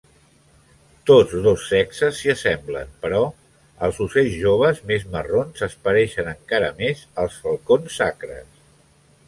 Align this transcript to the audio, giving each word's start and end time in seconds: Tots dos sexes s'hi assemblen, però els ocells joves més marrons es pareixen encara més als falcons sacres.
Tots 1.09 1.35
dos 1.47 1.65
sexes 1.73 2.15
s'hi 2.21 2.31
assemblen, 2.33 2.89
però 3.03 3.19
els 3.89 4.01
ocells 4.07 4.39
joves 4.47 4.83
més 4.93 5.07
marrons 5.19 5.65
es 5.71 5.79
pareixen 5.89 6.33
encara 6.35 6.75
més 6.83 7.05
als 7.27 7.37
falcons 7.47 7.99
sacres. 8.03 8.53